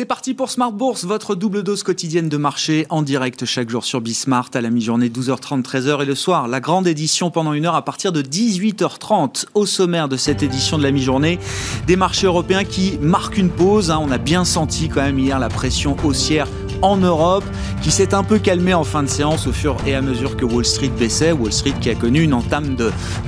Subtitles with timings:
[0.00, 3.84] C'est parti pour Smart Bourse, votre double dose quotidienne de marché en direct chaque jour
[3.84, 6.48] sur Bismart à la mi-journée 12h30, 13h et le soir.
[6.48, 9.44] La grande édition pendant une heure à partir de 18h30.
[9.52, 11.38] Au sommaire de cette édition de la mi-journée,
[11.86, 13.90] des marchés européens qui marquent une pause.
[13.90, 14.00] Hein.
[14.00, 16.48] On a bien senti quand même hier la pression haussière
[16.80, 17.44] en Europe,
[17.82, 20.46] qui s'est un peu calmée en fin de séance au fur et à mesure que
[20.46, 21.32] Wall Street baissait.
[21.32, 22.74] Wall Street qui a connu une entame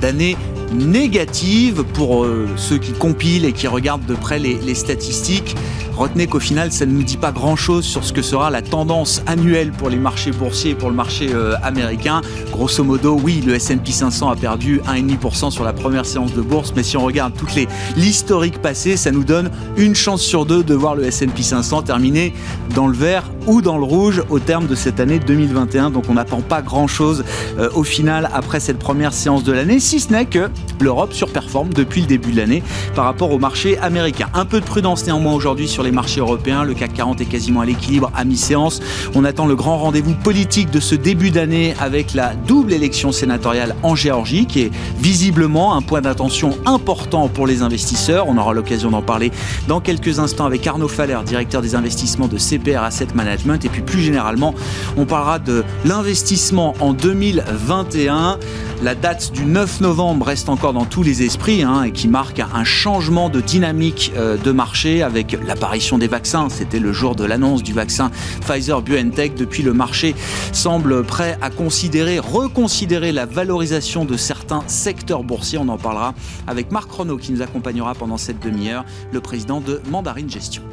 [0.01, 0.35] d'année
[0.73, 5.55] négative pour euh, ceux qui compilent et qui regardent de près les statistiques.
[5.95, 9.21] Retenez qu'au final, ça ne nous dit pas grand-chose sur ce que sera la tendance
[9.27, 12.21] annuelle pour les marchés boursiers et pour le marché euh, américain.
[12.51, 16.73] Grosso modo, oui, le S&P 500 a perdu 1,5% sur la première séance de bourse,
[16.75, 17.53] mais si on regarde toutes
[17.95, 22.33] l'historique passé, ça nous donne une chance sur deux de voir le S&P 500 terminer
[22.73, 25.91] dans le vert ou dans le rouge au terme de cette année 2021.
[25.91, 27.23] Donc on n'attend pas grand-chose
[27.59, 30.49] euh, au final après cette première séance de l'année, si ce n'est que
[30.79, 32.63] l'Europe surperforme depuis le début de l'année
[32.95, 34.27] par rapport au marché américain.
[34.33, 36.63] Un peu de prudence néanmoins aujourd'hui sur les marchés européens.
[36.63, 38.81] Le CAC 40 est quasiment à l'équilibre à mi-séance.
[39.15, 43.75] On attend le grand rendez-vous politique de ce début d'année avec la double élection sénatoriale
[43.83, 48.27] en Géorgie, qui est visiblement un point d'attention important pour les investisseurs.
[48.27, 49.31] On aura l'occasion d'en parler
[49.67, 53.63] dans quelques instants avec Arnaud Faller, directeur des investissements de CPR Asset Management.
[53.65, 54.53] Et puis plus généralement,
[54.97, 58.37] on parlera de l'investissement en 2021.
[58.81, 62.39] La date du 9 novembre reste encore dans tous les esprits hein, et qui marque
[62.39, 66.49] un changement de dynamique euh, de marché avec l'apparition des vaccins.
[66.49, 69.35] C'était le jour de l'annonce du vaccin Pfizer-BioNTech.
[69.35, 70.15] Depuis, le marché
[70.51, 75.59] semble prêt à considérer, reconsidérer la valorisation de certains secteurs boursiers.
[75.59, 76.13] On en parlera
[76.47, 80.63] avec Marc Renault qui nous accompagnera pendant cette demi-heure, le président de Mandarine Gestion.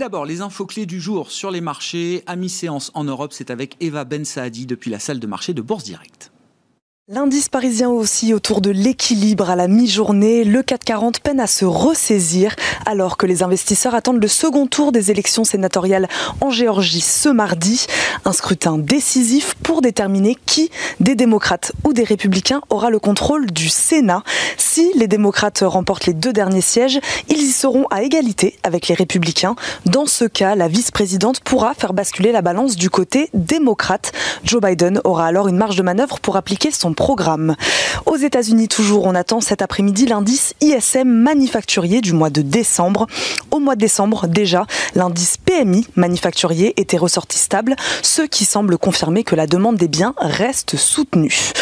[0.00, 2.22] D'abord, les infos clés du jour sur les marchés.
[2.26, 5.60] À mi-séance en Europe, c'est avec Eva Ben Saadi depuis la salle de marché de
[5.60, 6.29] Bourse Direct.
[7.12, 10.44] L'indice parisien aussi autour de l'équilibre à la mi-journée.
[10.44, 12.54] Le 440 peine à se ressaisir
[12.86, 16.08] alors que les investisseurs attendent le second tour des élections sénatoriales
[16.40, 17.86] en Géorgie ce mardi.
[18.24, 23.70] Un scrutin décisif pour déterminer qui, des démocrates ou des républicains, aura le contrôle du
[23.70, 24.22] Sénat.
[24.56, 28.94] Si les démocrates remportent les deux derniers sièges, ils y seront à égalité avec les
[28.94, 29.56] républicains.
[29.84, 34.12] Dans ce cas, la vice-présidente pourra faire basculer la balance du côté démocrate.
[34.44, 37.56] Joe Biden aura alors une marge de manœuvre pour appliquer son programme.
[38.04, 43.06] Aux États-Unis, toujours, on attend cet après-midi l'indice ISM manufacturier du mois de décembre.
[43.50, 49.24] Au mois de décembre, déjà, l'indice PMI manufacturier était ressorti stable, ce qui semble confirmer
[49.24, 51.52] que la demande des biens reste soutenue.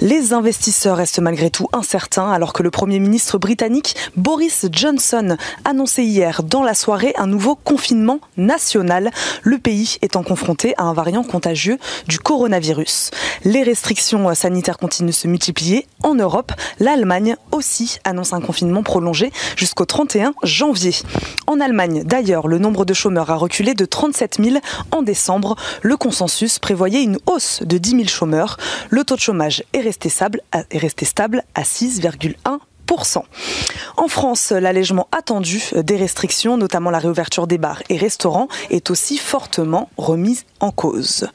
[0.00, 6.04] Les investisseurs restent malgré tout incertains alors que le Premier ministre britannique Boris Johnson annonçait
[6.04, 9.10] hier dans la soirée un nouveau confinement national,
[9.42, 13.10] le pays étant confronté à un variant contagieux du coronavirus.
[13.44, 15.86] Les restrictions sanitaires continuent de se multiplier.
[16.02, 20.94] En Europe, l'Allemagne aussi annonce un confinement prolongé jusqu'au 31 janvier.
[21.46, 24.56] En Allemagne, d'ailleurs, le nombre de chômeurs a reculé de 37 000
[24.92, 25.56] en décembre.
[25.82, 28.56] Le consensus prévoyait une hausse de 10 000 chômeurs.
[28.90, 32.58] Le taux de chômage est resté stable à 6,1
[33.96, 39.18] en France, l'allègement attendu des restrictions, notamment la réouverture des bars et restaurants, est aussi
[39.18, 41.28] fortement remise en cause.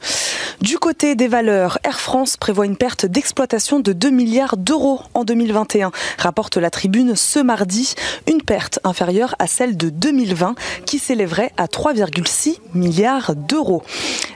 [0.60, 5.24] Du côté des valeurs, Air France prévoit une perte d'exploitation de 2 milliards d'euros en
[5.24, 7.94] 2021, rapporte la tribune ce mardi,
[8.28, 10.54] une perte inférieure à celle de 2020
[10.86, 13.82] qui s'élèverait à 3,6 milliards d'euros.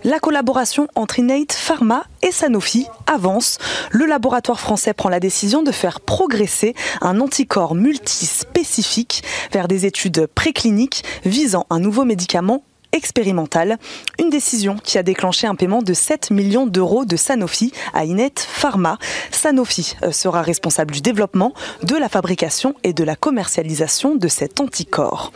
[0.05, 3.59] La collaboration entre Innate Pharma et Sanofi avance.
[3.91, 9.23] Le laboratoire français prend la décision de faire progresser un anticorps multispécifique
[9.53, 12.65] vers des études précliniques visant un nouveau médicament
[12.97, 13.79] expérimentale.
[14.19, 18.33] Une décision qui a déclenché un paiement de 7 millions d'euros de Sanofi à Inet
[18.37, 18.99] Pharma.
[19.31, 21.53] Sanofi euh, sera responsable du développement,
[21.83, 25.33] de la fabrication et de la commercialisation de cet anticorps.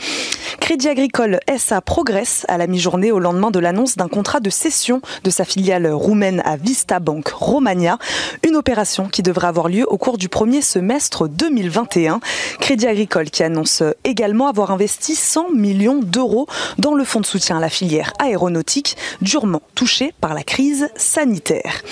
[0.58, 5.00] Crédit Agricole SA progresse à la mi-journée au lendemain de l'annonce d'un contrat de cession
[5.24, 7.98] de sa filiale roumaine à Vista Bank Romania.
[8.46, 12.20] Une opération qui devrait avoir lieu au cours du premier semestre 2021.
[12.60, 16.46] Crédit Agricole qui annonce également avoir investi 100 millions d'euros
[16.78, 21.82] dans le fonds de soutien la filière aéronautique, durement touchée par la crise sanitaire.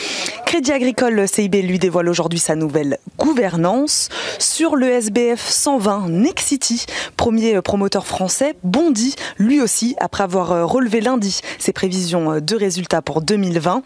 [0.46, 4.08] Crédit Agricole CIB lui dévoile aujourd'hui sa nouvelle gouvernance.
[4.38, 11.40] Sur le SBF 120, Nexity, premier promoteur français, bondit lui aussi après avoir relevé lundi
[11.58, 13.82] ses prévisions de résultats pour 2020.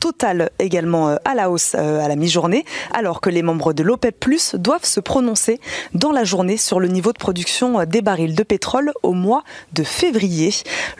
[0.00, 4.54] Total également à la hausse à la mi-journée, alors que les membres de l'OPEP Plus
[4.54, 5.60] doivent se prononcer
[5.94, 9.82] dans la journée sur le niveau de production des barils de pétrole au mois de
[9.82, 10.52] février.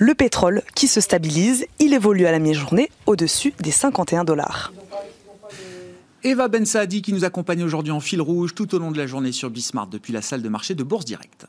[0.04, 4.72] Le pétrole qui se stabilise, il évolue à la mi-journée au-dessus des 51 dollars.
[6.25, 9.06] Eva Ben Saadi qui nous accompagne aujourd'hui en fil rouge tout au long de la
[9.06, 11.46] journée sur Bismart depuis la salle de marché de Bourse Directe.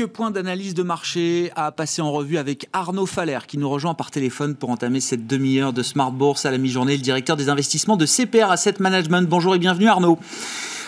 [0.00, 3.92] Quelques points d'analyse de marché à passer en revue avec Arnaud Faller qui nous rejoint
[3.92, 7.50] par téléphone pour entamer cette demi-heure de Smart Bourse à la mi-journée, le directeur des
[7.50, 9.28] investissements de CPR Asset Management.
[9.28, 10.18] Bonjour et bienvenue Arnaud.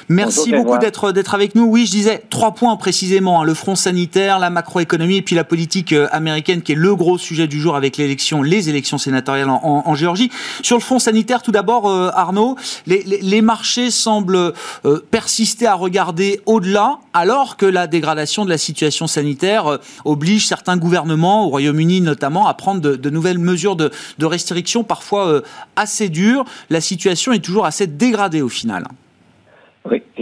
[0.08, 1.64] Merci beaucoup d'être d'être avec nous.
[1.64, 3.44] Oui, je disais trois points précisément hein.
[3.44, 7.18] le front sanitaire, la macroéconomie et puis la politique euh, américaine qui est le gros
[7.18, 10.30] sujet du jour avec l'élection, les élections sénatoriales en, Géorgie.
[10.62, 12.56] Sur le front sanitaire, tout d'abord, euh, Arnaud,
[12.86, 14.52] les, marchés semblent
[14.84, 20.76] euh, persister à regarder au-delà, alors que la dégradation de la situation sanitaire oblige certains
[20.76, 25.42] gouvernements, au Royaume-Uni notamment, à prendre de, nouvelles mesures de, de restriction, parfois
[25.76, 26.44] assez dures.
[26.70, 28.84] La situation est toujours assez dégradée au final.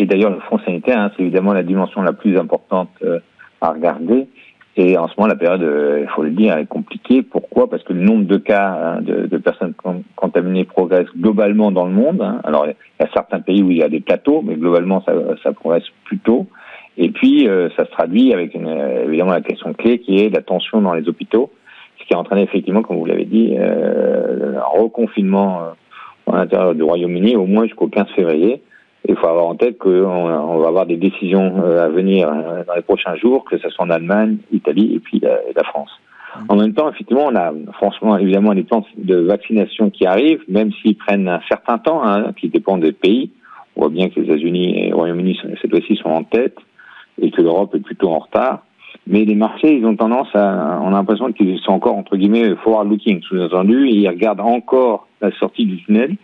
[0.00, 3.18] Et d'ailleurs le fonds sanitaire, hein, c'est évidemment la dimension la plus importante euh,
[3.60, 4.28] à regarder.
[4.78, 7.20] Et en ce moment, la période, euh, il faut le dire, est compliquée.
[7.20, 7.68] Pourquoi?
[7.68, 9.74] Parce que le nombre de cas hein, de, personnes
[10.16, 12.22] contaminées progresse globalement dans le monde.
[12.22, 12.40] Hein.
[12.44, 15.12] Alors, il y a certains pays où il y a des plateaux, mais globalement, ça,
[15.42, 16.46] ça progresse plutôt.
[16.96, 20.80] Et puis, euh, ça se traduit avec évidemment la question clé qui est la tension
[20.80, 21.50] dans les hôpitaux,
[21.98, 25.74] ce qui a entraîné effectivement, comme vous l'avez dit, un reconfinement
[26.26, 28.62] à l'intérieur du Royaume-Uni au moins jusqu'au 15 février.
[29.08, 32.74] Il faut avoir en tête qu'on va avoir des décisions euh, à venir euh, dans
[32.74, 35.90] les prochains jours, que ce soit en Allemagne, Italie et puis la, France.
[36.48, 40.70] En même temps, effectivement, on a franchement évidemment les plans de vaccination qui arrivent, même
[40.80, 43.30] s'ils prennent un certain temps, hein, qui dépendent des pays.
[43.74, 46.56] On voit bien que les États-Unis et le Royaume-Uni cette fois-ci sont en tête
[47.20, 48.62] et que l'Europe est plutôt en retard.
[49.06, 52.54] Mais les marchés, ils ont tendance à, on a l'impression qu'ils sont encore entre guillemets
[52.62, 56.16] forward-looking, sous-entendu, ils regardent encore la sortie du tunnel.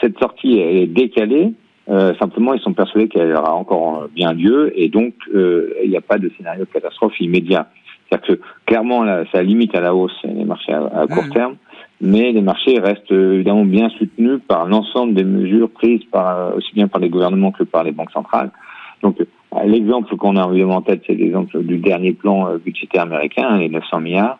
[0.00, 1.52] Cette sortie est décalée,
[1.90, 5.96] euh, simplement, ils sont persuadés qu'elle aura encore bien lieu et donc euh, il n'y
[5.96, 7.68] a pas de scénario de catastrophe immédiat.
[8.08, 11.32] C'est-à-dire que clairement, là, ça limite à la hausse les marchés à, court mmh.
[11.32, 11.56] terme,
[12.00, 16.88] mais les marchés restent évidemment bien soutenus par l'ensemble des mesures prises par aussi bien
[16.88, 18.50] par les gouvernements que par les banques centrales.
[19.02, 19.18] Donc
[19.64, 23.70] l'exemple qu'on a évidemment en tête, c'est l'exemple du dernier plan euh, budgétaire américain, les
[23.70, 24.38] 900 milliards.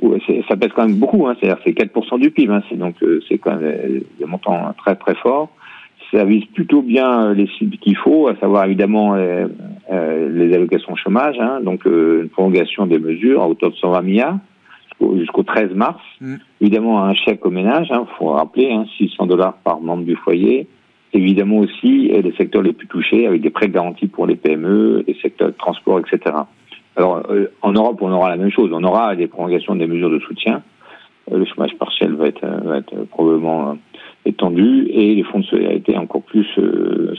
[0.00, 0.14] Où
[0.48, 2.94] ça pèse quand même beaucoup, hein, c'est-à-dire c'est 4% du PIB, hein, c'est donc
[3.28, 5.50] c'est quand même des montants très très forts
[6.12, 9.46] ça vise plutôt bien euh, les cibles qu'il faut, à savoir évidemment euh,
[9.90, 14.38] euh, les allocations chômage, hein, donc une prolongation des mesures à hauteur de 120 milliards
[15.16, 16.00] jusqu'au 13 mars.
[16.20, 16.34] Mm.
[16.60, 20.16] Évidemment un chèque au ménage, il hein, faut rappeler, hein, 600 dollars par membre du
[20.16, 20.66] foyer.
[21.12, 25.16] Évidemment aussi les secteurs les plus touchés avec des prêts garantis pour les PME, les
[25.22, 26.36] secteurs de transport, etc.
[26.96, 27.22] Alors
[27.62, 30.62] en Europe on aura la même chose, on aura des prolongations des mesures de soutien.
[31.30, 33.78] le chômage partiel va être, va être probablement
[34.28, 37.14] étendu et les fonds de solidarité encore plus euh,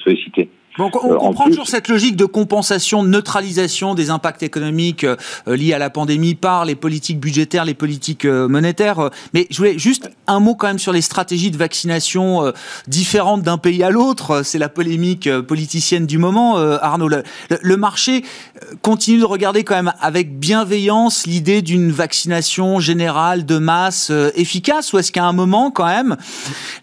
[0.79, 5.17] on, euh, comprend toujours cette logique de compensation, de neutralisation des impacts économiques euh,
[5.47, 9.09] liés à la pandémie par les politiques budgétaires, les politiques euh, monétaires.
[9.33, 12.53] mais je voulais juste un mot quand même sur les stratégies de vaccination
[12.87, 14.43] différentes d'un pays à l'autre.
[14.43, 17.09] C'est la polémique politicienne du moment, Arnaud.
[17.09, 18.23] Le, marché
[18.81, 24.99] continue de regarder quand même avec bienveillance l'idée d'une vaccination générale de masse efficace, ou
[24.99, 26.15] est-ce qu'à un moment quand même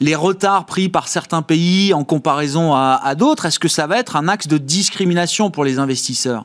[0.00, 3.98] les retards pris par certains pays en comparaison à, à d'autres, est-ce que ça va
[3.98, 6.44] être un axe de discrimination pour les investisseurs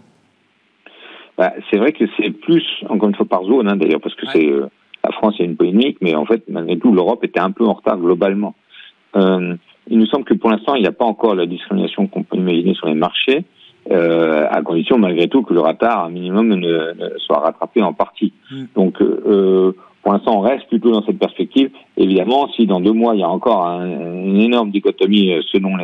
[1.37, 4.25] bah, C'est vrai que c'est plus, encore une fois, par zone, hein, d'ailleurs, parce que
[4.31, 4.67] c'est euh,
[5.03, 7.73] la France, a une polémique, mais en fait, malgré tout, l'Europe était un peu en
[7.73, 8.55] retard globalement.
[9.15, 9.55] Euh,
[9.87, 12.37] il nous semble que pour l'instant, il n'y a pas encore la discrimination qu'on peut
[12.37, 13.43] imaginer sur les marchés,
[13.91, 18.31] euh, à condition malgré tout que le retard, un minimum, ne, soit rattrapé en partie.
[18.51, 18.63] Mm.
[18.75, 19.01] Donc,
[20.01, 21.69] pour l'instant, on reste plutôt dans cette perspective.
[21.95, 25.77] Évidemment, si dans deux mois, il y a encore une énorme dichotomie euh, selon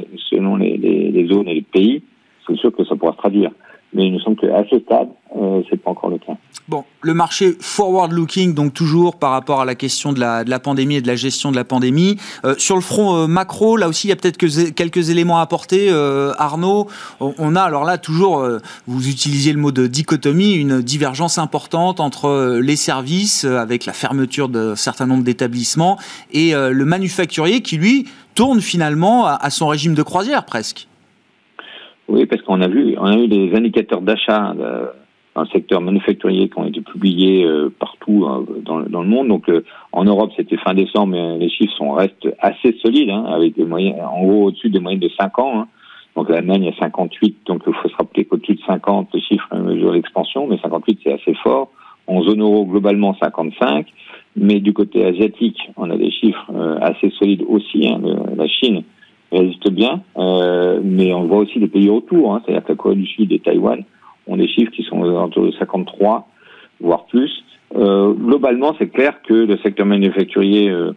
[0.56, 2.02] les, zones et les pays,
[2.48, 3.52] c'est sûr que ça pourra se traduire.
[3.94, 6.34] Mais il nous semble qu'à ce stade, euh, c'est pas encore le cas.
[6.70, 11.02] Bon, le marché forward-looking, donc toujours par rapport à la question de la, pandémie et
[11.02, 12.18] de la gestion de la pandémie.
[12.44, 15.38] Euh, sur le front euh, macro, là aussi, il y a peut-être que, quelques éléments
[15.38, 15.88] à apporter.
[15.90, 16.88] Euh, Arnaud,
[17.22, 18.46] on, a, alors là, toujours,
[18.86, 24.50] vous utilisiez le mot de dichotomie, une divergence importante entre les services, avec la fermeture
[24.50, 25.98] d'un certain nombre d'établissements,
[26.34, 30.88] et le manufacturier qui, lui, tourne finalement à son régime de croisière presque.
[32.08, 34.54] Oui, parce qu'on a vu, on a eu des indicateurs d'achat
[35.38, 39.28] dans le secteur manufacturier qui ont été publiés euh, partout hein, dans, dans, le monde.
[39.28, 43.24] Donc, euh, en Europe, c'était fin décembre, mais les chiffres sont restent assez solides, hein,
[43.28, 45.60] avec des moyens, en gros, au-dessus des moyennes de 5 ans.
[45.60, 45.68] Hein.
[46.16, 49.92] Donc, l'Allemagne a 58, donc il faut se rappeler qu'au-dessus de 50, les chiffres mesurent
[49.92, 51.70] l'expansion, mais 58, c'est assez fort.
[52.08, 53.86] En zone euro, globalement, 55.
[54.36, 57.88] Mais du côté asiatique, on a des chiffres euh, assez solides aussi.
[57.88, 58.02] Hein,
[58.36, 58.82] la Chine
[59.32, 62.96] résiste bien, euh, mais on voit aussi des pays autour, hein, c'est-à-dire que la Corée
[62.96, 63.84] du Sud et Taïwan
[64.28, 66.28] ont des chiffres qui sont autour de 53,
[66.80, 67.44] voire plus.
[67.76, 70.94] Euh, globalement, c'est clair que le secteur manufacturier euh,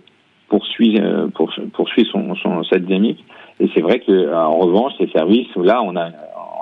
[0.48, 1.28] poursuit, euh,
[1.72, 3.24] poursuit son, son, sa dynamique.
[3.58, 6.10] Et c'est vrai que, en revanche, les services, là, on a,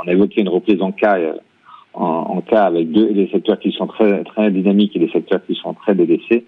[0.03, 1.19] on a évoqué une reprise en cas,
[1.95, 5.45] en, en cas avec deux, des secteurs qui sont très, très dynamiques et des secteurs
[5.47, 6.45] qui sont très délaissés.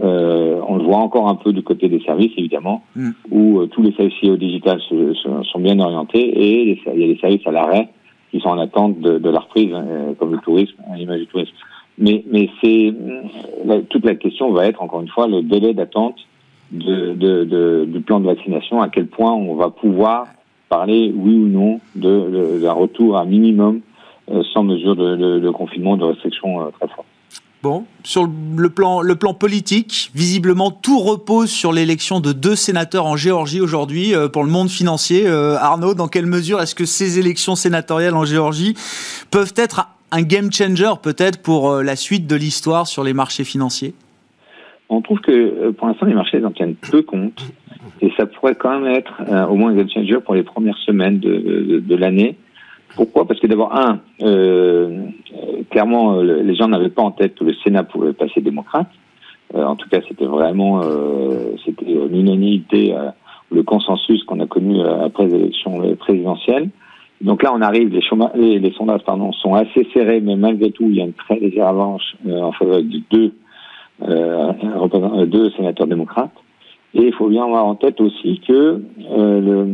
[0.00, 3.10] Euh, on le voit encore un peu du côté des services, évidemment, mm.
[3.30, 7.18] où euh, tous les services au digital sont bien orientés et il y a des
[7.20, 7.88] services à l'arrêt
[8.30, 11.52] qui sont en attente de, de la reprise, euh, comme le tourisme, l'image du tourisme.
[11.98, 12.94] Mais, mais c'est
[13.90, 16.16] toute la question va être encore une fois le délai d'attente
[16.70, 20.28] de, de, du plan de vaccination, à quel point on va pouvoir
[20.70, 23.82] parler, oui ou non, d'un retour à minimum
[24.54, 27.06] sans mesure de, confinement, de restriction très forte.
[27.62, 33.06] Bon, sur le plan, le plan politique, visiblement tout repose sur l'élection de deux sénateurs
[33.06, 35.28] en Géorgie aujourd'hui euh, pour le monde financier.
[35.28, 38.74] Euh, Arnaud, dans quelle mesure est-ce que ces élections sénatoriales en Géorgie
[39.30, 43.44] peuvent être un game changer peut-être pour euh, la suite de l'histoire sur les marchés
[43.44, 43.94] financiers?
[44.88, 47.44] On trouve que pour l'instant les marchés en tiennent peu compte
[48.00, 51.20] et ça pourrait quand même être au moins un game changer pour les premières semaines
[51.20, 52.36] de, de l'année.
[52.96, 53.26] Pourquoi?
[53.26, 55.06] Parce que d'abord, un, euh,
[55.70, 58.88] clairement, euh, les gens n'avaient pas en tête que le Sénat pouvait passer démocrate.
[59.54, 62.94] Euh, en tout cas, c'était vraiment euh, c'était l'unanimité,
[63.50, 66.70] le consensus qu'on a connu après les élections présidentielles.
[67.20, 70.96] Donc là, on arrive, les, les, sondages pardon, sont assez serrés, mais malgré tout, il
[70.96, 73.32] y a une très légère avance en faveur de deux,
[75.26, 76.32] deux sénateurs démocrates.
[76.94, 79.66] Et il faut bien avoir en tête aussi que le, euh,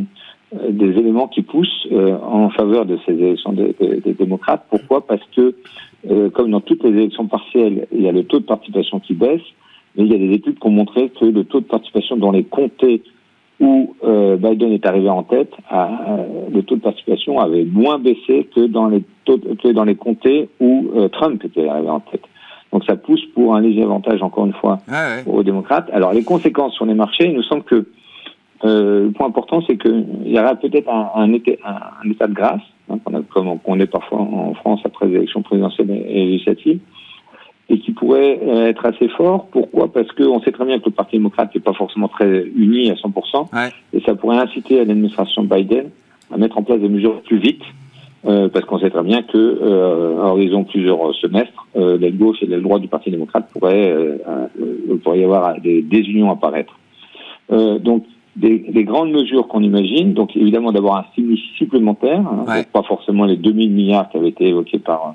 [0.53, 3.75] des éléments qui poussent euh, en faveur de ces élections des,
[4.19, 4.65] démocrates.
[4.71, 5.07] Pourquoi?
[5.07, 5.55] Parce que,
[6.11, 9.15] euh, comme dans toutes les élections partielles, il y a le taux de participation qui
[9.15, 9.43] baisse,
[9.97, 12.31] mais il y a des études qui ont montré que le taux de participation dans
[12.31, 13.03] les comtés
[13.61, 18.87] où Biden est arrivé en tête, le taux de participation avait moins baissé que dans
[18.87, 22.23] les, que dans les comtés où Trump était arrivé en tête.
[22.73, 24.79] Donc ça pousse pour un léger avantage, encore une fois,
[25.27, 25.91] aux démocrates.
[25.93, 27.89] Alors les conséquences sur les marchés, il nous semble que
[28.65, 32.61] euh, le point important, c'est qu'il y aura peut-être un, un, un, état de grâce,
[32.91, 32.99] hein,
[33.33, 36.81] comme on est parfois en France après les élections présidentielles et législatives,
[37.69, 39.47] et qui pourrait euh, être assez fort.
[39.53, 39.93] Pourquoi?
[39.93, 42.95] Parce qu'on sait très bien que le Parti démocrate n'est pas forcément très uni à
[42.95, 43.71] 100%, ouais.
[43.93, 45.91] et ça pourrait inciter l'administration Biden
[46.33, 47.63] à mettre en place des mesures plus vite,
[48.27, 52.43] euh, parce qu'on sait très bien que euh, à horizon plusieurs semestres, euh, l'aile gauche
[52.43, 54.19] et l'aile droite du Parti démocrate pourraient, euh,
[54.61, 56.77] euh pourrait y avoir des désunions apparaître.
[57.51, 58.05] donc
[58.39, 60.15] des, des, grandes mesures qu'on imagine.
[60.15, 64.49] Donc évidemment d'abord un stimulus supplémentaire, hein, pas forcément les 2000 milliards qui avaient été
[64.49, 65.15] évoqués par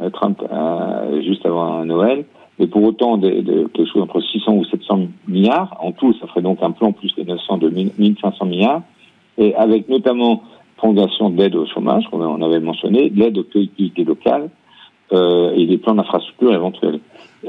[0.00, 2.24] euh, Trump euh, juste avant Noël,
[2.58, 5.76] mais pour autant de, de, quelque chose entre 600 ou 700 milliards.
[5.80, 8.82] En tout, ça ferait donc un plan plus de 900 de 1500 milliards,
[9.36, 10.42] et avec notamment
[10.76, 14.48] prolongation d'aide au chômage, comme on avait mentionné, l'aide aux collectivités locales
[15.12, 17.00] euh, et des plans d'infrastructure éventuels.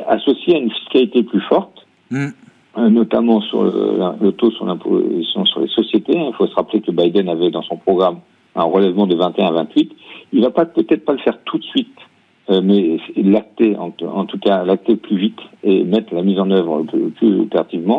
[0.08, 2.30] Associé à une fiscalité plus forte, mm.
[2.78, 6.14] Euh, notamment sur le, taux sur l'imposition sur les sociétés.
[6.16, 8.20] Il faut se rappeler que Biden avait dans son programme
[8.56, 9.92] un relèvement de 21 à 28.
[10.34, 11.98] Il va pas peut-être pas le faire tout de suite,
[12.52, 16.84] euh, mais l'acter en, tout cas l'acter plus vite et mettre la mise en œuvre
[16.84, 17.48] plus, plus.
[17.82, 17.96] Euh,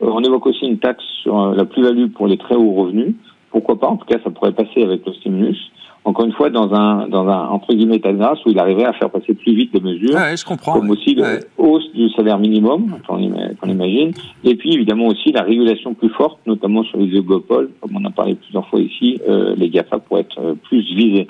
[0.00, 3.14] on évoque aussi une taxe sur la plus-value pour les très hauts revenus.
[3.50, 3.88] Pourquoi pas?
[3.88, 5.70] En tout cas, ça pourrait passer avec le stimulus
[6.08, 8.94] encore une fois, dans un, dans un entre guillemets, de grâce où il arriverait à
[8.94, 10.16] faire passer plus vite des mesures.
[10.34, 10.72] je comprends.
[10.72, 14.12] Comme aussi la hausse du salaire minimum, qu'on imagine.
[14.42, 17.68] Et puis, évidemment, aussi la régulation plus forte, notamment sur les oligopoles.
[17.82, 20.80] Comme on en a parlé plusieurs fois ici, euh, les GAFA pourraient être euh, plus
[20.80, 21.26] visés.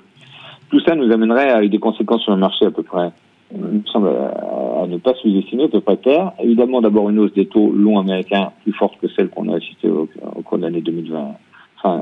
[0.70, 3.10] Tout ça nous amènerait avec des conséquences sur le marché à peu près,
[3.52, 6.32] il me semble, à, ne pas sous-estimer, à peu près terre.
[6.40, 9.88] Évidemment, d'abord une hausse des taux longs américains plus forte que celle qu'on a assistée
[9.88, 11.34] au, au cours de l'année 2020
[11.82, 12.00] enfin,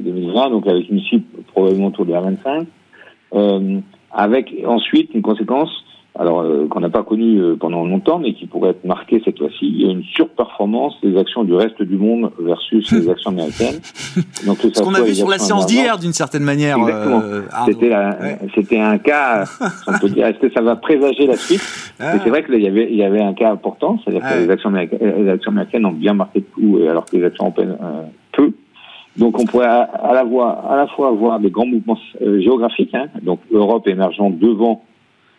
[0.00, 2.66] 2020, donc avec une cible probablement autour de la 25,
[3.34, 3.80] euh,
[4.12, 5.70] avec ensuite une conséquence,
[6.18, 9.36] alors euh, qu'on n'a pas connue euh, pendant longtemps, mais qui pourrait être marquée cette
[9.36, 13.32] fois-ci, il y a une surperformance des actions du reste du monde versus les actions
[13.32, 13.80] américaines.
[14.46, 16.78] Donc, Ce qu'on a vu sur la séance d'hier, d'une certaine manière.
[16.78, 17.22] Exactement.
[17.66, 17.92] c'était,
[18.54, 19.44] c'était un cas,
[19.86, 21.60] on peut dire, est-ce que ça va présager la suite?
[22.00, 22.14] Ah.
[22.22, 24.70] C'est vrai qu'il y avait, il y avait un cas important, c'est-à-dire que les actions,
[24.70, 27.76] américaines, les actions américaines ont bien marqué le coup, alors que les actions européennes.
[29.18, 32.94] Donc on pourrait à la, fois, à la fois avoir des grands mouvements euh, géographiques,
[32.94, 34.82] hein, donc Europe émergeant devant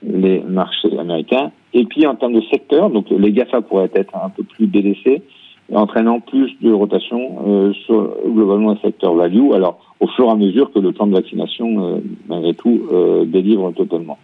[0.04, 4.30] les marchés américains, et puis en termes de secteur, donc les GAFA pourraient être un
[4.30, 5.22] peu plus délaissés,
[5.74, 10.36] entraînant plus de rotation euh, sur globalement le secteur value, alors au fur et à
[10.36, 12.82] mesure que le plan de vaccination, euh, malgré tout,
[13.26, 14.18] délivre totalement.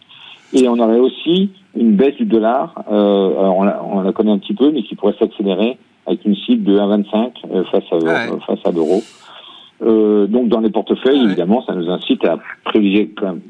[0.53, 4.37] Et on aurait aussi une baisse du dollar, alors on la, on la connaît un
[4.37, 8.71] petit peu, mais qui pourrait s'accélérer avec une cible de 1,25 face à, face à
[8.71, 9.01] l'euro.
[9.83, 13.41] Euh, donc dans les portefeuilles, évidemment, ça nous incite à privilégier quand même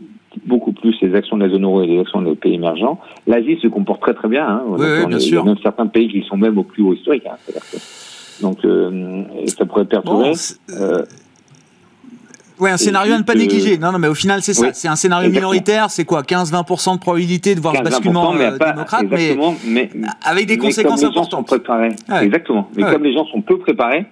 [0.45, 2.99] beaucoup plus les actions de la zone euro et les actions des pays émergents.
[3.27, 4.47] L'Asie se comporte très très bien.
[4.47, 4.63] Hein.
[4.67, 5.43] Oui, oui, bien sûr.
[5.43, 7.25] Il y a même certains pays qui sont même au plus haut historique.
[7.27, 7.37] Hein.
[8.41, 10.31] Donc, euh, ça pourrait perturber.
[10.31, 11.03] Bon, euh,
[12.59, 13.77] oui, un scénario à ne pas négliger.
[13.77, 14.73] Non, non, mais au final, c'est ça.
[14.73, 15.89] c'est un scénario minoritaire.
[15.89, 19.89] C'est quoi 15-20% de probabilité de voir ce basculement mais pas, démocrate, mais, mais,
[20.23, 21.51] avec des conséquences importantes.
[22.21, 22.69] Exactement.
[22.75, 24.05] Mais comme les gens sont peu préparés,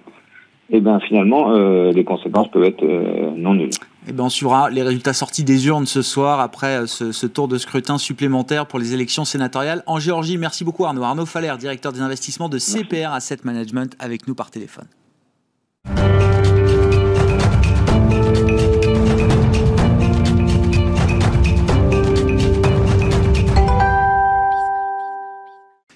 [0.72, 3.68] et eh ben finalement, euh, les conséquences peuvent être euh, non nulles.
[3.68, 7.12] Et eh ben on suivra les résultats sortis des urnes ce soir après euh, ce,
[7.12, 10.38] ce, tour de scrutin supplémentaire pour les élections sénatoriales en Géorgie.
[10.38, 11.02] Merci beaucoup Arnaud.
[11.02, 14.86] Arnaud Faller, directeur des investissements de CPR Asset Management, avec nous par téléphone.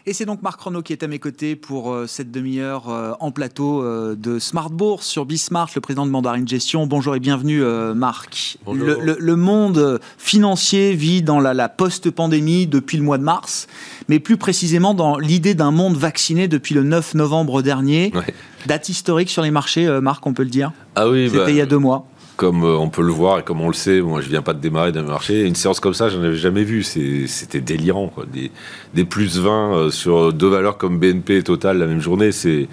[0.09, 3.15] Et c'est donc Marc Renault qui est à mes côtés pour euh, cette demi-heure euh,
[3.19, 6.87] en plateau euh, de Smart Bourse sur Bismart, le président de Mandarine Gestion.
[6.87, 7.61] Bonjour et bienvenue
[7.93, 8.57] Marc.
[8.73, 13.67] Le, monde financier vit dans la, post-pandémie depuis le mois de mars,
[14.09, 18.13] mais plus précisément dans l'idée d'un monde vacciné depuis le 9 novembre dernier.
[18.67, 20.71] Date historique sur les marchés, Marc, on peut le dire?
[20.95, 23.39] Ah oui, C'était bah, il y a deux mois comme euh, on peut le voir
[23.39, 25.81] et comme on le sait, moi je viens pas de démarrer d'un marché, une séance
[25.81, 26.83] comme ça, j'en avais jamais vu.
[26.83, 28.09] C'était délirant.
[28.09, 28.25] Quoi.
[28.31, 28.51] Des,
[28.95, 32.69] des, plus 20 euh, sur deux valeurs comme BNP et Total la même journée, c'est.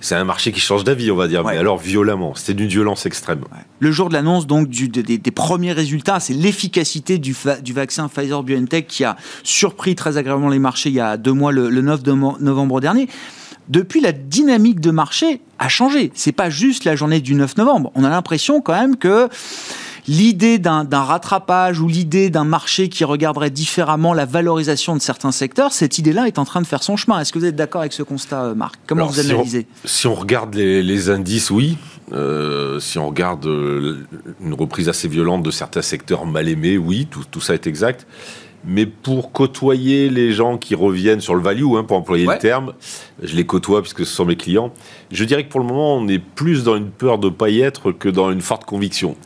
[0.00, 2.32] C'est un marché qui change d'avis, on va dire, mais alors violemment.
[2.36, 3.40] C'était d'une violence extrême.
[3.80, 7.34] Le jour de l'annonce donc du, des, premiers résultats, c'est l'efficacité du,
[7.64, 11.50] du, vaccin Pfizer-BioNTech qui a surpris très agréablement les marchés il y a deux mois,
[11.50, 12.04] le, le 9
[12.38, 13.08] novembre dernier
[13.68, 16.10] depuis la dynamique de marché a changé.
[16.14, 17.90] C'est pas juste la journée du 9 novembre.
[17.94, 19.28] On a l'impression quand même que
[20.08, 25.72] l'idée d'un rattrapage ou l'idée d'un marché qui regarderait différemment la valorisation de certains secteurs,
[25.72, 27.20] cette idée-là est en train de faire son chemin.
[27.20, 28.76] Est-ce que vous êtes d'accord avec ce constat, euh, Marc?
[28.86, 29.66] Comment vous analysez?
[29.84, 31.76] si on, regarde les, indices, oui.
[32.12, 34.06] Euh, si on regarde euh,
[34.40, 38.06] une reprise assez violente de certains secteurs mal aimés, oui, tout, tout ça est exact.
[38.70, 42.74] Mais pour côtoyer les gens qui reviennent sur le value, hein, pour employer le terme,
[43.22, 44.74] je les côtoie puisque ce sont mes clients.
[45.10, 47.48] Je dirais que pour le moment, on est plus dans une peur de ne pas
[47.48, 49.16] y être que dans une forte conviction.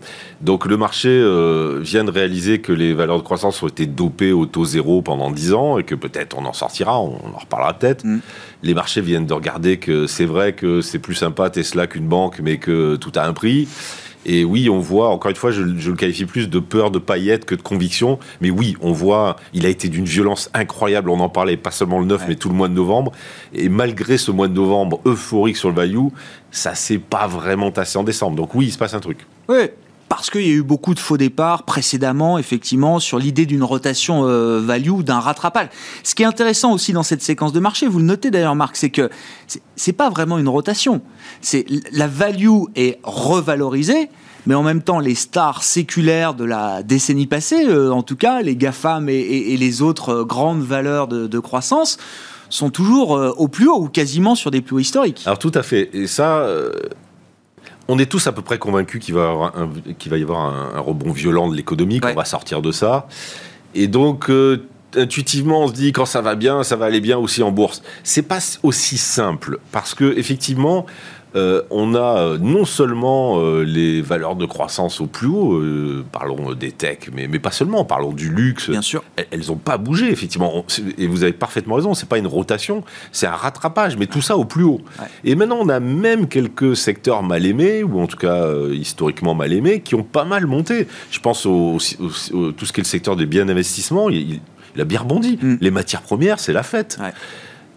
[0.42, 4.30] Donc le marché euh, vient de réaliser que les valeurs de croissance ont été dopées
[4.30, 7.72] au taux zéro pendant 10 ans et que peut-être on en sortira, on en reparlera
[7.72, 8.04] peut-être.
[8.04, 8.20] Mm.
[8.62, 12.38] Les marchés viennent de regarder que c'est vrai que c'est plus sympa Tesla qu'une banque,
[12.40, 13.66] mais que tout a un prix.
[14.24, 17.44] Et oui, on voit, encore une fois, je, le qualifie plus de peur de paillettes
[17.44, 18.18] que de conviction.
[18.40, 21.10] Mais oui, on voit, il a été d'une violence incroyable.
[21.10, 23.12] On en parlait pas seulement le 9, mais tout le mois de novembre.
[23.54, 26.08] Et malgré ce mois de novembre euphorique sur le value,
[26.50, 28.36] ça s'est pas vraiment tassé en décembre.
[28.36, 29.18] Donc oui, il se passe un truc.
[29.48, 29.70] Oui,
[30.14, 34.26] parce qu'il y a eu beaucoup de faux départs précédemment, effectivement, sur l'idée d'une rotation
[34.26, 35.68] euh, value, d'un rattrapage.
[36.02, 38.76] Ce qui est intéressant aussi dans cette séquence de marché, vous le notez d'ailleurs, Marc,
[38.76, 39.08] c'est que
[39.74, 41.00] c'est pas vraiment une rotation.
[41.40, 44.10] C'est la value est revalorisée,
[44.44, 48.42] mais en même temps, les stars séculaires de la décennie passée, euh, en tout cas,
[48.42, 51.96] les GAFAM et, les autres euh, grandes valeurs de, croissance,
[52.50, 55.22] sont toujours au plus haut ou quasiment sur des plus hauts historiques.
[55.24, 55.88] Alors tout à fait.
[55.94, 56.46] Et ça,
[57.88, 59.52] on est tous à peu près convaincus qu'il va,
[60.06, 60.40] va, y avoir
[60.76, 63.06] un, rebond violent de l'économie, qu'on va sortir de ça.
[63.74, 64.66] Et donc, euh,
[64.96, 67.82] intuitivement, on se dit quand ça va bien, ça va aller bien aussi en bourse.
[68.04, 70.86] C'est pas aussi simple parce que effectivement,
[71.34, 75.62] euh, on a euh, non seulement euh, les valeurs de croissance au plus haut,
[76.10, 78.70] parlons des techs, mais, mais, pas seulement, parlons du luxe.
[78.70, 79.02] Bien sûr.
[79.30, 80.64] Elles n'ont pas bougé, effectivement.
[80.98, 84.36] et vous avez parfaitement raison, c'est pas une rotation, c'est un rattrapage, mais tout ça
[84.36, 84.80] au plus haut.
[85.24, 89.52] Et maintenant, on a même quelques secteurs mal aimés, ou en tout cas historiquement mal
[89.52, 90.86] aimés, qui ont pas mal monté.
[91.10, 94.40] Je pense au, tout ce qui est le secteur des biens d'investissement, il,
[94.78, 95.38] a bien rebondi.
[95.40, 95.56] Mm.
[95.60, 96.98] Les matières premières, c'est la fête.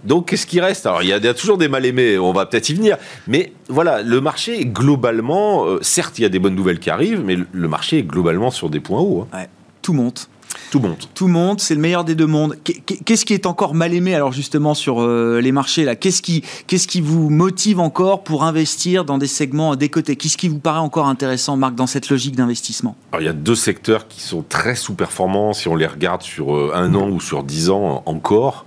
[0.06, 0.86] Donc, qu'est-ce qui reste?
[0.86, 2.98] Alors, il y, a, toujours des mal-aimés, on va peut-être y venir.
[3.28, 7.24] Mais voilà, le marché, globalement, euh, certes, il y a des bonnes nouvelles qui arrivent,
[7.24, 9.28] mais le marché est globalement sur des points hauts.
[9.34, 9.46] Hein.
[9.82, 10.30] tout monte.
[10.72, 11.10] Tout monte.
[11.14, 12.58] Tout monte, c'est le meilleur des deux mondes.
[13.06, 15.96] Qu'est-ce qui est encore mal aimé alors justement sur euh, les marchés là?
[15.96, 20.48] Qu'est-ce qui, qu'est-ce qui vous motive encore pour investir dans des segments décotés Qu'est-ce qui
[20.48, 22.96] vous paraît encore intéressant, Marc, dans cette logique d'investissement?
[23.12, 26.56] Alors il y a deux secteurs qui sont très sous-performants si on les regarde sur
[26.56, 28.66] euh, un an ou sur dix ans encore.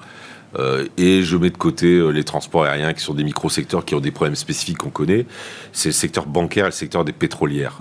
[0.57, 3.95] Euh, et je mets de côté euh, les transports aériens qui sont des micro-secteurs qui
[3.95, 5.27] ont des problèmes spécifiques qu'on connaît.
[5.73, 7.77] C'est le secteur bancaire et le secteur des pétrolières.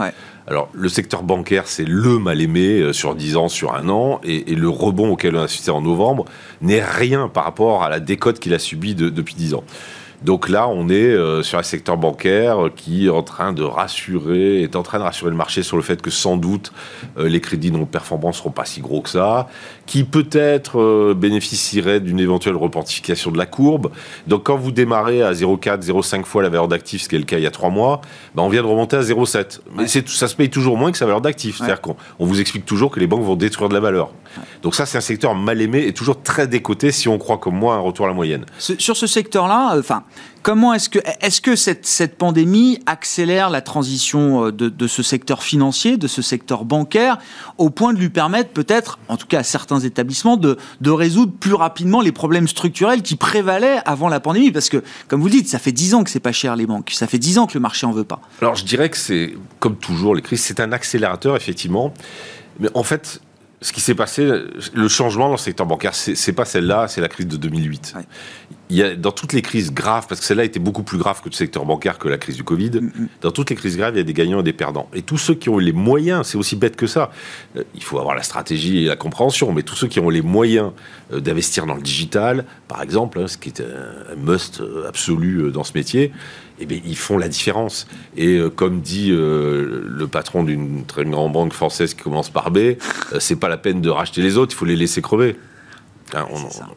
[0.47, 4.19] Alors, le secteur bancaire, c'est le mal aimé euh, sur 10 ans, sur un an,
[4.23, 6.25] et, le rebond auquel on a assisté en novembre
[6.61, 9.63] n'est rien par rapport à la décote qu'il a subie depuis 10 ans.
[10.23, 14.75] Donc là, on est sur un secteur bancaire qui est en train de rassurer, est
[14.75, 16.71] en train de rassurer le marché sur le fait que sans doute
[17.17, 19.47] les crédits non performants seront pas si gros que ça,
[19.87, 23.89] qui peut-être euh, bénéficierait d'une éventuelle reportification de la courbe.
[24.27, 27.25] Donc quand vous démarrez à 0,4, 0,5 fois la valeur d'actif, ce qui est le
[27.25, 28.01] cas il y a trois mois,
[28.35, 29.61] ben, on vient de remonter à 0,7.
[29.75, 31.57] Mais c'est, ça se paye toujours moins que sa valeur d'actif.
[31.57, 34.11] C'est-à-dire qu'on on vous explique toujours que les banques vont détruire de la valeur.
[34.61, 37.55] Donc ça, c'est un secteur mal aimé et toujours très décoté si on croit comme
[37.55, 38.45] moi un retour à la moyenne.
[38.59, 40.03] sur ce secteur-là, enfin,
[40.47, 45.03] Comment est-ce que, est-ce que cette, cette, pandémie accélère la transition euh, de, de, ce
[45.03, 47.17] secteur financier, de ce secteur bancaire,
[47.57, 51.33] au point de lui permettre peut-être, en tout cas à certains établissements, de, de résoudre
[51.37, 54.51] plus rapidement les problèmes structurels qui prévalaient avant la pandémie?
[54.51, 56.65] Parce que, comme vous le dites, ça fait dix ans que c'est pas cher les
[56.65, 58.21] banques, ça fait dix ans que le marché en veut pas.
[58.41, 61.93] Alors je dirais que c'est, comme toujours, les crises, c'est un accélérateur, effectivement.
[62.61, 63.19] Mais en fait,
[63.59, 64.31] ce qui s'est passé,
[64.73, 67.95] le changement dans le secteur bancaire, c'est pas celle-là, c'est la crise de 2008.
[68.69, 71.21] Il y a, dans toutes les crises graves, parce que celle-là était beaucoup plus grave
[71.21, 73.07] que le secteur bancaire, que la crise du Covid, mm, mm.
[73.21, 74.89] dans toutes les crises graves, il y a des gagnants et des perdants.
[74.93, 77.11] Et tous ceux qui ont les moyens, c'est aussi bête que ça,
[77.55, 80.21] euh, il faut avoir la stratégie et la compréhension, mais tous ceux qui ont les
[80.21, 80.71] moyens
[81.13, 85.51] euh, d'investir dans le digital, par exemple, hein, ce qui est un must absolu euh,
[85.51, 86.11] dans ce métier,
[86.59, 87.87] eh bien, ils font la différence.
[88.15, 92.51] Et euh, comme dit euh, le patron d'une très grande banque française qui commence par
[92.51, 92.75] B, euh,
[93.19, 95.35] c'est pas la peine de racheter les autres, il faut les laisser crever.
[96.13, 96.25] Hein,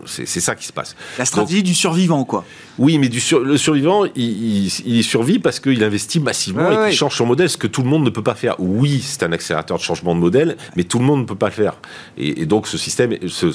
[0.07, 0.55] c'est ça.
[0.55, 0.97] qui se passe.
[1.19, 2.45] La stratégie du survivant, quoi.
[2.79, 7.15] Oui, mais du le survivant, il, il, survit parce qu'il investit massivement et qu'il change
[7.17, 8.57] son modèle, ce que tout le monde ne peut pas faire.
[8.59, 11.49] Oui, c'est un accélérateur de changement de modèle, mais tout le monde ne peut pas
[11.49, 11.75] le faire.
[12.17, 13.47] Et, donc, ce système, ce,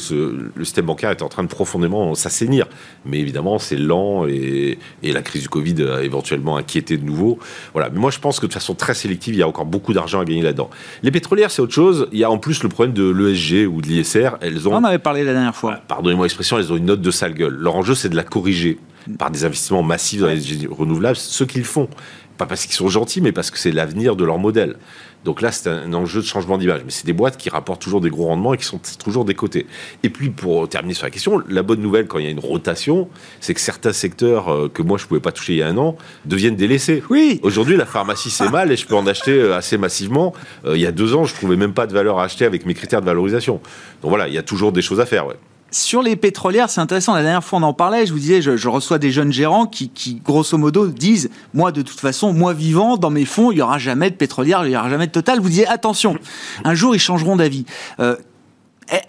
[0.55, 2.67] le système bancaire est en train de profondément s'assainir.
[3.05, 7.39] Mais évidemment, c'est lent et, et, la crise du Covid a éventuellement inquiété de nouveau.
[7.73, 7.89] Voilà.
[7.89, 10.19] Mais moi, je pense que de façon très sélective, il y a encore beaucoup d'argent
[10.19, 10.69] à gagner là-dedans.
[11.03, 12.07] Les pétrolières, c'est autre chose.
[12.11, 14.37] Il y a en plus le problème de l'ESG ou de l'ISR.
[14.41, 14.73] Elles ont.
[14.75, 15.64] On avait parlé la dernière fois.
[15.87, 17.55] Pardonnez-moi l'expression, elles ont une note de sale gueule.
[17.55, 18.79] Leur enjeu, c'est de la corriger
[19.19, 21.89] par des investissements massifs dans les énergies renouvelables, ce qu'ils font.
[22.37, 24.75] Pas parce qu'ils sont gentils, mais parce que c'est l'avenir de leur modèle.
[25.23, 26.81] Donc là, c'est un enjeu de changement d'image.
[26.85, 29.33] Mais c'est des boîtes qui rapportent toujours des gros rendements et qui sont toujours des
[29.33, 29.65] côtés.
[30.03, 32.39] Et puis, pour terminer sur la question, la bonne nouvelle quand il y a une
[32.39, 35.63] rotation, c'est que certains secteurs euh, que moi, je ne pouvais pas toucher il y
[35.63, 37.01] a un an deviennent délaissés.
[37.09, 37.39] Oui.
[37.41, 40.33] Aujourd'hui, la pharmacie, c'est mal et je peux en acheter euh, assez massivement.
[40.65, 42.45] Euh, il y a deux ans, je ne trouvais même pas de valeur à acheter
[42.45, 43.61] avec mes critères de valorisation.
[44.01, 45.25] Donc voilà, il y a toujours des choses à faire.
[45.25, 45.35] Ouais.
[45.75, 47.13] Sur les pétrolières, c'est intéressant.
[47.15, 48.05] La dernière fois, on en parlait.
[48.05, 51.99] Je vous disais, je, reçois des jeunes gérants qui, grosso modo, disent Moi, de toute
[51.99, 54.89] façon, moi vivant, dans mes fonds, il n'y aura jamais de pétrolière, il n'y aura
[54.89, 55.41] jamais de total.
[55.41, 56.17] Vous disiez Attention,
[56.63, 57.65] un jour, ils changeront d'avis.
[57.99, 58.15] Euh,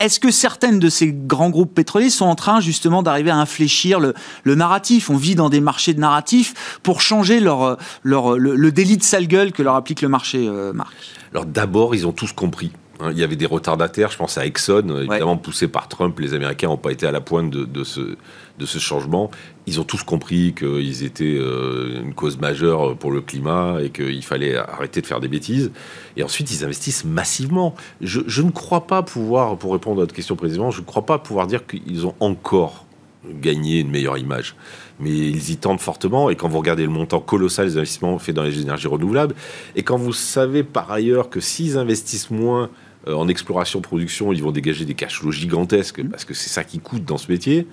[0.00, 4.00] est-ce que certaines de ces grands groupes pétroliers sont en train justement d'arriver à infléchir
[4.00, 4.14] le,
[4.57, 5.09] narratif?
[5.09, 9.29] On vit dans des marchés de narratifs pour changer leur, leur, le, délit de sale
[9.29, 10.96] gueule que leur applique le marché, euh, Marc
[11.31, 14.46] Alors d'abord, ils ont tous compris Hein, il y avait des retardataires, je pense à
[14.46, 16.18] Exxon, évidemment poussé par Trump.
[16.18, 18.16] Les Américains n'ont pas été à la pointe de, ce,
[18.59, 19.30] de ce changement.
[19.66, 24.24] Ils ont tous compris qu'ils étaient euh, une cause majeure pour le climat et qu'il
[24.24, 25.72] fallait arrêter de faire des bêtises.
[26.16, 27.74] Et ensuite, ils investissent massivement.
[28.00, 31.04] Je, je ne crois pas pouvoir, pour répondre à votre question précisément, je ne crois
[31.04, 32.87] pas pouvoir dire qu'ils ont encore
[33.28, 34.54] gagné une meilleure image
[34.98, 36.30] mais ils y tentent fortement.
[36.30, 39.35] Et quand vous regardez le montant colossal des investissements faits dans les énergies renouvelables,
[39.74, 42.68] et quand vous savez par ailleurs que s'ils investissent moins euh,
[43.07, 47.05] en exploration-production, ils vont dégager des cash flows gigantesques parce que c'est ça qui coûte
[47.05, 47.66] dans ce métier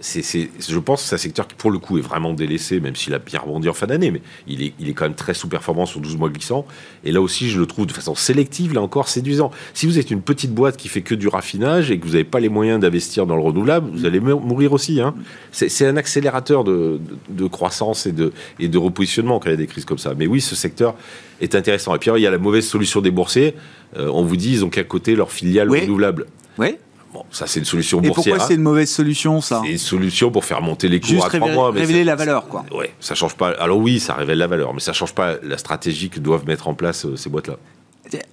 [0.00, 2.96] c'est, je pense que c'est un secteur qui, pour le coup, est vraiment délaissé, même
[2.96, 5.34] s'il a bien rebondi en fin d'année, mais il est, il est quand même très
[5.34, 6.66] sous-performant sur 12 mois glissants.
[7.04, 9.50] Et là aussi, je le trouve de façon sélective, là encore, séduisant.
[9.74, 12.24] Si vous êtes une petite boîte qui fait que du raffinage et que vous n'avez
[12.24, 15.00] pas les moyens d'investir dans le renouvelable, vous allez mourir aussi.
[15.00, 15.14] Hein.
[15.52, 19.56] C'est, un accélérateur de, de, croissance et de, et de repositionnement quand il y a
[19.56, 20.14] des crises comme ça.
[20.16, 20.94] Mais oui, ce secteur
[21.40, 21.94] est intéressant.
[21.94, 23.54] Et puis, il y a la mauvaise solution des boursiers.
[23.96, 26.26] Euh, on vous dit, ils ont qu'à côté leur filiale renouvelable.
[26.58, 26.76] Oui.
[27.12, 28.26] Bon, ça c'est une solution boursière.
[28.26, 29.62] Et pourquoi c'est une mauvaise solution ça?
[29.64, 31.70] C'est une solution pour faire monter les cours à trois mois.
[31.72, 32.64] révéler la valeur quoi.
[32.72, 33.50] Ouais, ça change pas.
[33.58, 36.68] Alors oui, ça révèle la valeur, mais ça change pas la stratégie que doivent mettre
[36.68, 37.56] en place euh, ces boîtes-là.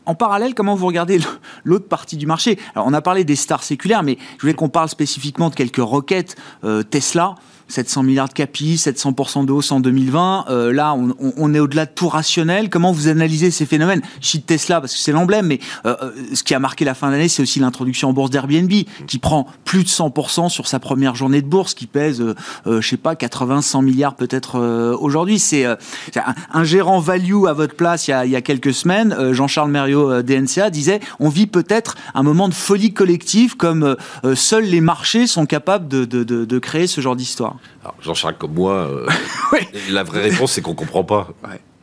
[0.05, 1.19] En parallèle, comment vous regardez
[1.63, 2.57] l'autre partie du marché?
[2.73, 5.77] Alors, on a parlé des stars séculaires, mais je voulais qu'on parle spécifiquement de quelques
[5.77, 6.35] requêtes.
[6.63, 7.35] Euh, Tesla,
[7.67, 10.45] 700 milliards de capi, 700% de hausse en 2020.
[10.49, 12.69] Euh, là, on, est au-delà de tout rationnel.
[12.69, 14.01] Comment vous analysez ces phénomènes?
[14.21, 17.09] Je Tesla parce que c'est l'emblème, mais euh, euh, ce qui a marqué la fin
[17.09, 18.71] d'année, c'est aussi l'introduction en bourse d'Airbnb,
[19.07, 22.23] qui prend plus de 100% sur sa première journée de bourse, qui pèse,
[22.65, 24.59] je sais pas, 80, 100 milliards peut-être
[24.99, 25.39] aujourd'hui.
[25.39, 29.33] C'est un, gérant value à votre place il y a, il y a quelques semaines,
[29.33, 33.95] Jean-Charles Mériot DNCA disait, on vit peut-être un moment de folie collective comme
[34.35, 37.56] seuls les marchés sont capables de, de, de créer ce genre d'histoire.
[38.01, 39.07] Jean-Charles comme moi, euh,
[39.89, 41.29] la vraie réponse c'est qu'on comprend pas.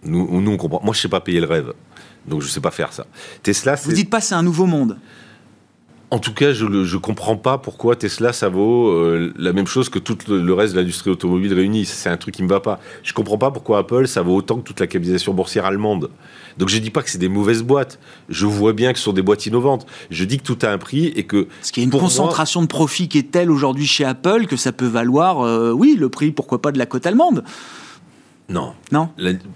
[0.02, 0.80] Nous, nous on comprend.
[0.82, 1.72] Moi je sais pas payer le rêve,
[2.26, 3.06] donc je sais pas faire ça.
[3.42, 3.74] Tesla.
[3.76, 4.98] Vous dites pas c'est un nouveau monde.
[6.14, 9.88] En tout cas, je ne comprends pas pourquoi Tesla, ça vaut euh, la même chose
[9.88, 11.86] que tout le, reste de l'industrie automobile réunie.
[11.86, 12.78] C'est un truc qui ne me va pas.
[13.02, 16.10] Je ne comprends pas pourquoi Apple, ça vaut autant que toute la capitalisation boursière allemande.
[16.56, 17.98] Donc je ne dis pas que c'est des mauvaises boîtes.
[18.28, 19.86] Je vois bien que ce sont des boîtes innovantes.
[20.10, 21.48] Je dis que tout a un prix et que...
[21.72, 24.70] Qu'il y a une concentration de profit qui est telle aujourd'hui chez Apple que ça
[24.70, 27.42] peut valoir, euh, oui, le prix, pourquoi pas, de la cote allemande.
[28.48, 28.74] Non.
[28.92, 29.08] Non.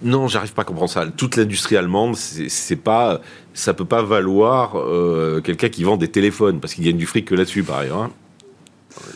[0.03, 1.07] non, j'arrive pas à comprendre ça.
[1.07, 3.20] Toute l'industrie allemande, c'est pas,
[3.53, 7.27] ça peut pas valoir euh, quelqu'un qui vend des téléphones parce qu'il gagne du fric
[7.27, 7.98] que là-dessus, par ailleurs.
[7.98, 8.11] Hein.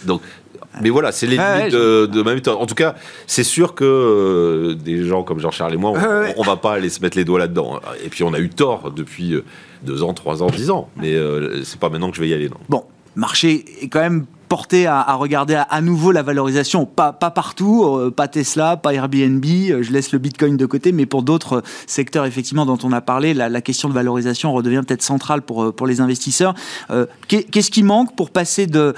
[0.05, 0.21] Donc,
[0.81, 2.57] mais voilà, c'est les limites de, ma méthode.
[2.59, 2.95] En tout cas,
[3.27, 6.89] c'est sûr que euh, des gens comme Jean-Charles et moi, on, on, va pas aller
[6.89, 7.81] se mettre les doigts là-dedans.
[8.05, 9.45] Et puis, on a eu tort depuis euh,
[9.83, 10.91] deux ans, trois ans, dix ans.
[10.97, 11.17] Mais
[11.65, 12.59] c'est pas maintenant que je vais y aller, non.
[12.69, 12.85] Bon,
[13.17, 16.85] marché est quand même porté à, regarder à, nouveau la valorisation.
[16.85, 21.07] Pas, partout, euh, pas Tesla, pas Airbnb, euh, je laisse le Bitcoin de côté, mais
[21.07, 25.41] pour d'autres secteurs effectivement dont on a parlé, la, question de valorisation redevient peut-être centrale
[25.41, 26.55] pour, euh, les investisseurs.
[27.29, 28.95] Qu'est-ce qui manque pour passer de,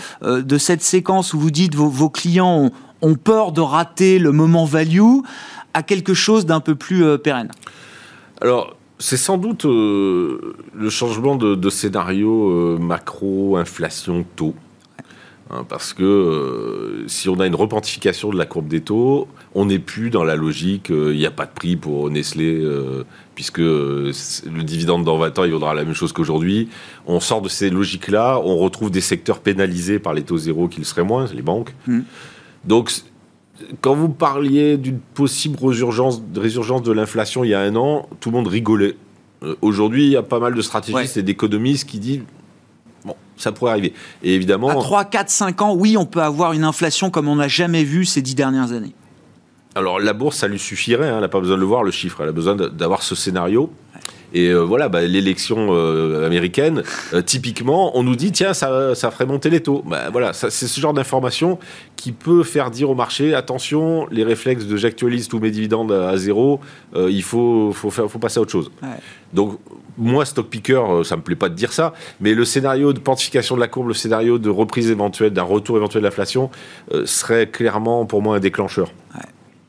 [0.58, 5.20] cette séquence où vous dites vos, clients ont, peur de rater le moment value
[5.72, 7.52] à quelque chose d'un peu plus pérenne?
[8.40, 14.54] Alors, c'est sans doute le changement de scénario macro, inflation, taux.
[15.50, 19.66] Hein, parce que euh, si on a une repentification de la courbe des taux, on
[19.66, 23.04] n'est plus dans la logique, euh, il n'y a pas de prix pour Nestlé, euh,
[23.34, 26.70] puisque le dividende dans 20 ans, il vaudra la même chose qu'aujourd'hui.
[27.06, 30.78] On sort de ces logiques-là, on retrouve des secteurs pénalisés par les taux zéro qui
[30.78, 31.74] le seraient moins, les banques.
[31.86, 32.00] Mmh.
[32.64, 32.90] Donc,
[33.82, 38.30] quand vous parliez d'une possible résurgence, résurgence de l'inflation il y a un an, tout
[38.30, 38.96] le monde rigolait.
[39.60, 42.22] Aujourd'hui, il y a pas mal de stratégistes et d'économistes qui disent
[43.04, 43.92] Bon, ça pourrait arriver.
[44.22, 44.68] Et évidemment.
[44.68, 47.84] À 3, 4, 5 ans, oui, on peut avoir une inflation comme on n'a jamais
[47.84, 48.94] vu ces dix dernières années.
[49.74, 51.08] Alors, la bourse, ça lui suffirait.
[51.08, 52.20] Hein, elle n'a pas besoin de le voir, le chiffre.
[52.22, 53.70] Elle a besoin d'avoir ce scénario.
[54.34, 59.10] Et euh, voilà, bah, l'élection euh, américaine, euh, typiquement, on nous dit tiens, ça, ça
[59.12, 59.82] ferait monter les taux.
[59.86, 61.58] Bah, voilà, c'est ce genre d'information
[61.96, 66.16] qui peut faire dire au marché attention, les réflexes de j'actualise tous mes dividendes à,
[66.16, 66.60] zéro,
[66.96, 68.70] il faut, faut, faire, faut passer à autre chose.
[69.32, 69.58] Donc,
[69.96, 73.54] moi, stock picker, ça me plaît pas de dire ça, mais le scénario de quantification
[73.54, 76.50] de la courbe, le scénario de reprise éventuelle, d'un retour éventuel de l'inflation,
[77.04, 78.90] serait clairement pour moi un déclencheur.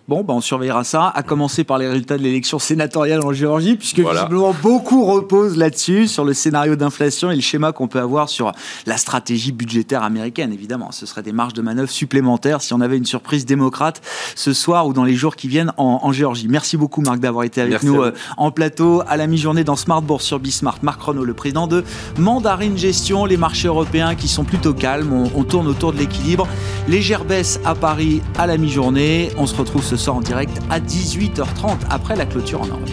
[0.08, 3.76] Bon, ben on surveillera ça, à commencer par les résultats de l'élection sénatoriale en Géorgie,
[3.76, 8.30] puisque visiblement beaucoup repose là-dessus, sur le scénario d'inflation et le schéma qu'on peut avoir
[8.30, 8.52] sur
[8.86, 10.92] la stratégie budgétaire américaine, évidemment.
[10.92, 14.04] Ce serait des marges de manœuvre supplémentaires si on avait une surprise démocrate
[14.36, 16.48] ce soir ou dans les jours qui viennent en, Géorgie.
[16.48, 20.04] Merci beaucoup, Marc, d'avoir été avec nous euh, en plateau à la mi-journée dans Smart
[20.04, 20.78] Bourse sur Bismart.
[20.84, 21.84] Marc Renault, le président de
[22.20, 25.12] Mandarine Gestion, les marchés européens qui sont plutôt calmes.
[25.12, 26.48] On, on tourne autour de l'équilibre.
[26.88, 29.32] Légère baisse à Paris à la mi-journée.
[29.38, 32.90] On se retrouve ce sort en direct à 18h30 après la clôture en Europe.